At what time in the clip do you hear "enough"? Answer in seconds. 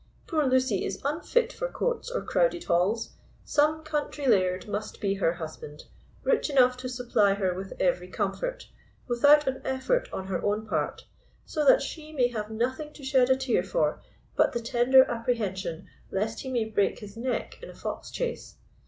6.49-6.75